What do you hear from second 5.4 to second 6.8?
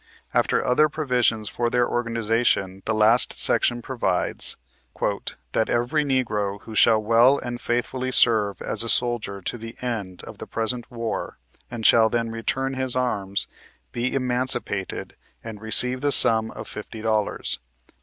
"That every Negro who